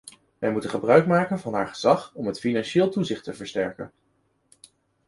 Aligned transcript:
Wij 0.37 0.51
moeten 0.51 0.69
gebruikmaken 0.69 1.39
van 1.39 1.53
haar 1.53 1.67
gezag 1.67 2.11
om 2.13 2.27
het 2.27 2.39
financieel 2.39 2.89
toezicht 2.89 3.23
te 3.23 3.33
versterken. 3.33 3.91